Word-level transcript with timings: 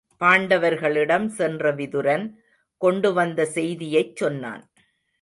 பாண்டவர்களிடம் 0.21 1.27
சென்ற 1.27 1.71
விதுரன் 1.71 2.25
கொண்டு 2.81 3.13
வந்த 3.13 3.45
செய்தியைச் 3.45 4.15
சொன்னான். 4.15 4.63